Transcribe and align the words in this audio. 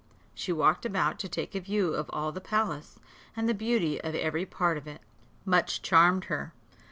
She 0.33 0.51
walked 0.51 0.83
about 0.83 1.19
to 1.19 1.29
take 1.29 1.53
a 1.53 1.59
view 1.59 1.93
of 1.93 2.09
all 2.11 2.31
the 2.31 2.41
palace, 2.41 2.99
and 3.35 3.47
the 3.47 3.53
beauty 3.53 4.01
of 4.01 4.15
every 4.15 4.47
part 4.47 4.75
of 4.75 4.87
it 4.87 5.01
much 5.45 5.83
charmed 5.83 6.23
her. 6.25 6.55